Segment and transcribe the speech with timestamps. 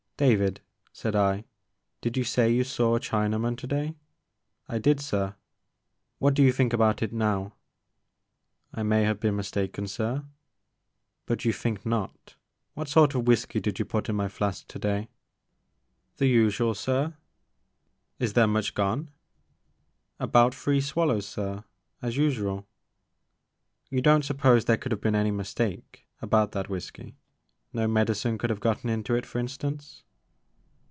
[0.21, 0.61] * David,'*
[0.93, 1.45] said I,
[1.99, 3.95] did you say you saw a Chinaman today?"
[4.45, 5.33] '* I did sir.''
[5.93, 7.55] *' What do you think about it now?"
[8.71, 10.23] I may have been mistaken sir"
[11.25, 12.35] But you think not.
[12.75, 14.89] What sort of whiskey did you put in my flask today?
[14.89, 16.85] 1 1 The Maker of Moons.
[16.85, 17.15] 2 9 I Tbetisiialsir.''
[17.67, 19.09] < Is there much gone?
[20.19, 21.63] I '* About three swallows sir,
[21.99, 22.67] as usual."
[23.29, 27.17] '* You don't suppose there could have been any mistake about that whiskey,—
[27.73, 30.03] no medicine could have gotten into it for instance."